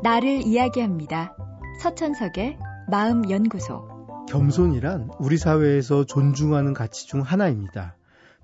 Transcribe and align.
나를 0.00 0.46
이야기합니다. 0.46 1.36
서천석의 1.82 2.56
마음연구소. 2.88 4.26
겸손이란 4.28 5.10
우리 5.18 5.36
사회에서 5.36 6.04
존중하는 6.04 6.72
가치 6.72 7.08
중 7.08 7.22
하나입니다. 7.22 7.96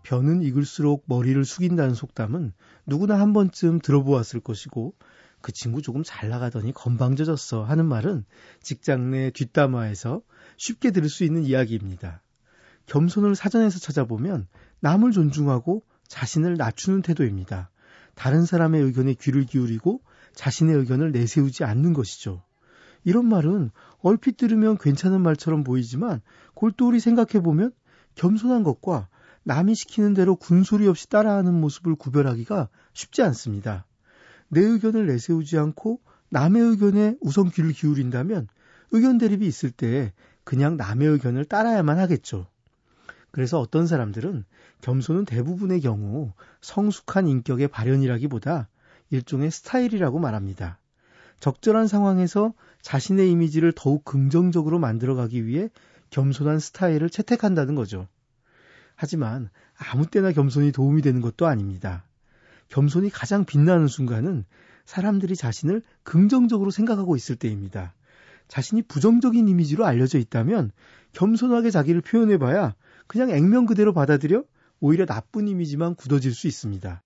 변은 0.02 0.42
익을수록 0.42 1.04
머리를 1.06 1.44
숙인다는 1.44 1.94
속담은 1.94 2.52
누구나 2.86 3.20
한 3.20 3.32
번쯤 3.32 3.78
들어보았을 3.78 4.40
것이고 4.40 4.94
그 5.42 5.52
친구 5.52 5.80
조금 5.80 6.02
잘 6.04 6.28
나가더니 6.28 6.72
건방져졌어 6.72 7.62
하는 7.62 7.86
말은 7.86 8.24
직장 8.60 9.12
내 9.12 9.30
뒷담화에서 9.30 10.22
쉽게 10.56 10.90
들을 10.90 11.08
수 11.08 11.22
있는 11.22 11.44
이야기입니다. 11.44 12.20
겸손을 12.86 13.36
사전에서 13.36 13.78
찾아보면 13.78 14.48
남을 14.80 15.12
존중하고 15.12 15.84
자신을 16.08 16.56
낮추는 16.56 17.02
태도입니다. 17.02 17.70
다른 18.16 18.44
사람의 18.44 18.82
의견에 18.82 19.14
귀를 19.14 19.44
기울이고 19.44 20.00
자신의 20.34 20.76
의견을 20.76 21.12
내세우지 21.12 21.64
않는 21.64 21.92
것이죠. 21.92 22.42
이런 23.04 23.26
말은 23.26 23.70
얼핏 24.00 24.36
들으면 24.36 24.78
괜찮은 24.78 25.20
말처럼 25.20 25.64
보이지만 25.64 26.20
골똘히 26.54 27.00
생각해보면 27.00 27.72
겸손한 28.14 28.62
것과 28.62 29.08
남이 29.42 29.74
시키는 29.74 30.14
대로 30.14 30.36
군소리 30.36 30.88
없이 30.88 31.08
따라하는 31.08 31.52
모습을 31.60 31.94
구별하기가 31.96 32.68
쉽지 32.94 33.22
않습니다. 33.22 33.86
내 34.48 34.60
의견을 34.60 35.06
내세우지 35.06 35.58
않고 35.58 36.00
남의 36.30 36.62
의견에 36.62 37.16
우선 37.20 37.50
귀를 37.50 37.72
기울인다면 37.72 38.48
의견 38.90 39.18
대립이 39.18 39.46
있을 39.46 39.70
때 39.70 40.12
그냥 40.44 40.76
남의 40.76 41.08
의견을 41.08 41.44
따라야만 41.44 41.98
하겠죠. 41.98 42.46
그래서 43.30 43.58
어떤 43.58 43.86
사람들은 43.86 44.44
겸손은 44.80 45.24
대부분의 45.24 45.80
경우 45.80 46.32
성숙한 46.60 47.26
인격의 47.26 47.68
발현이라기보다 47.68 48.68
일종의 49.10 49.50
스타일이라고 49.50 50.18
말합니다. 50.18 50.78
적절한 51.40 51.88
상황에서 51.88 52.54
자신의 52.82 53.30
이미지를 53.30 53.72
더욱 53.74 54.04
긍정적으로 54.04 54.78
만들어가기 54.78 55.46
위해 55.46 55.68
겸손한 56.10 56.58
스타일을 56.58 57.10
채택한다는 57.10 57.74
거죠. 57.74 58.08
하지만 58.96 59.50
아무 59.76 60.06
때나 60.06 60.32
겸손이 60.32 60.72
도움이 60.72 61.02
되는 61.02 61.20
것도 61.20 61.46
아닙니다. 61.46 62.04
겸손이 62.68 63.10
가장 63.10 63.44
빛나는 63.44 63.88
순간은 63.88 64.44
사람들이 64.84 65.36
자신을 65.36 65.82
긍정적으로 66.02 66.70
생각하고 66.70 67.16
있을 67.16 67.36
때입니다. 67.36 67.94
자신이 68.48 68.82
부정적인 68.82 69.48
이미지로 69.48 69.84
알려져 69.86 70.18
있다면 70.18 70.70
겸손하게 71.12 71.70
자기를 71.70 72.02
표현해봐야 72.02 72.74
그냥 73.06 73.30
액면 73.30 73.66
그대로 73.66 73.92
받아들여 73.92 74.44
오히려 74.80 75.06
나쁜 75.06 75.48
이미지만 75.48 75.94
굳어질 75.94 76.34
수 76.34 76.46
있습니다. 76.46 77.02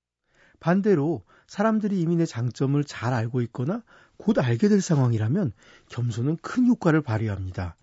반대로 0.61 1.22
사람들이 1.48 2.00
이미 2.00 2.14
내 2.14 2.27
장점을 2.27 2.82
잘 2.84 3.12
알고 3.12 3.41
있거나 3.42 3.82
곧 4.18 4.38
알게 4.38 4.68
될 4.68 4.80
상황이라면 4.80 5.52
겸손은 5.88 6.36
큰 6.42 6.66
효과를 6.68 7.02
발휘합니다. 7.02 7.74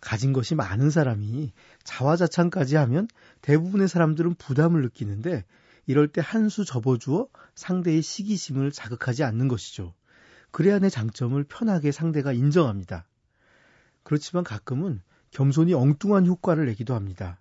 가진 0.00 0.32
것이 0.32 0.54
많은 0.54 0.90
사람이 0.90 1.52
자화자찬까지 1.84 2.76
하면 2.76 3.06
대부분의 3.42 3.86
사람들은 3.88 4.34
부담을 4.34 4.82
느끼는데 4.82 5.44
이럴 5.86 6.08
때 6.08 6.20
한 6.22 6.48
수 6.48 6.64
접어주어 6.64 7.28
상대의 7.54 8.00
시기심을 8.02 8.72
자극하지 8.72 9.22
않는 9.24 9.48
것이죠. 9.48 9.94
그래야 10.50 10.78
내 10.78 10.88
장점을 10.88 11.42
편하게 11.44 11.92
상대가 11.92 12.32
인정합니다. 12.32 13.06
그렇지만 14.02 14.44
가끔은 14.44 15.02
겸손이 15.30 15.74
엉뚱한 15.74 16.26
효과를 16.26 16.66
내기도 16.66 16.94
합니다. 16.94 17.38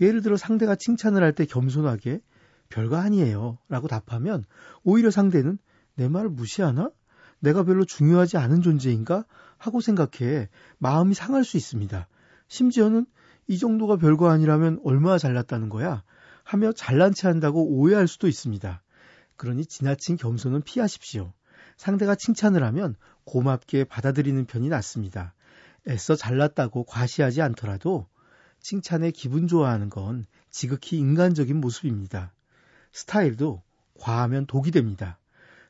예를 0.00 0.22
들어 0.22 0.36
상대가 0.36 0.74
칭찬을 0.74 1.22
할 1.22 1.32
때 1.32 1.44
겸손하게 1.44 2.20
별거 2.68 2.96
아니에요 2.96 3.58
라고 3.68 3.88
답하면 3.88 4.44
오히려 4.82 5.10
상대는 5.10 5.58
내 5.94 6.08
말을 6.08 6.30
무시하나? 6.30 6.90
내가 7.40 7.62
별로 7.64 7.84
중요하지 7.84 8.36
않은 8.36 8.62
존재인가? 8.62 9.24
하고 9.56 9.80
생각해 9.80 10.48
마음이 10.78 11.14
상할 11.14 11.44
수 11.44 11.56
있습니다. 11.56 12.08
심지어는 12.48 13.06
이 13.48 13.58
정도가 13.58 13.96
별거 13.96 14.28
아니라면 14.28 14.80
얼마나 14.84 15.18
잘났다는 15.18 15.68
거야? 15.68 16.02
하며 16.44 16.72
잘난 16.72 17.12
체 17.12 17.28
한다고 17.28 17.64
오해할 17.64 18.08
수도 18.08 18.28
있습니다. 18.28 18.82
그러니 19.36 19.66
지나친 19.66 20.16
겸손은 20.16 20.62
피하십시오. 20.62 21.32
상대가 21.76 22.14
칭찬을 22.14 22.62
하면 22.64 22.96
고맙게 23.24 23.84
받아들이는 23.84 24.46
편이 24.46 24.68
낫습니다. 24.68 25.34
애써 25.88 26.16
잘났다고 26.16 26.84
과시하지 26.84 27.42
않더라도 27.42 28.06
칭찬에 28.60 29.10
기분 29.10 29.46
좋아하는 29.46 29.88
건 29.88 30.26
지극히 30.50 30.98
인간적인 30.98 31.60
모습입니다. 31.60 32.32
스타일도 32.92 33.62
과하면 33.98 34.46
독이 34.46 34.70
됩니다. 34.70 35.18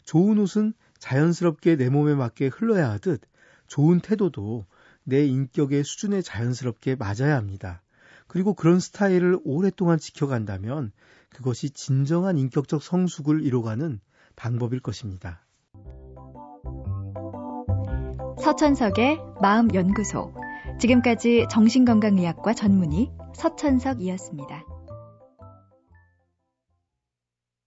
좋은 0.05 0.39
옷은 0.39 0.73
자연스럽게 0.99 1.77
내 1.77 1.89
몸에 1.89 2.15
맞게 2.15 2.49
흘러야 2.49 2.91
하듯 2.91 3.21
좋은 3.67 4.01
태도도 4.01 4.65
내 5.05 5.25
인격의 5.27 5.85
수준에 5.85 6.23
자연스럽게 6.23 6.97
맞아야 6.97 7.37
합니다. 7.37 7.83
그리고 8.27 8.55
그런 8.55 8.79
스타일을 8.79 9.39
오랫동안 9.45 9.99
지켜간다면 9.99 10.93
그것이 11.31 11.71
진정한 11.71 12.37
인격적 12.39 12.83
성숙을 12.83 13.43
이뤄가는 13.43 14.01
방법일 14.37 14.81
것입니다. 14.81 15.45
서천석의 18.41 19.19
마음연구소. 19.41 20.35
지금까지 20.79 21.47
정신건강의학과 21.51 22.55
전문의 22.55 23.11
서천석이었습니다. 23.35 24.78